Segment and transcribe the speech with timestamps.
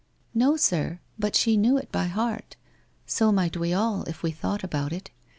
[0.33, 2.55] 'No, sir, but she knew it by heart.
[3.05, 5.11] So might we all, if we thought about it.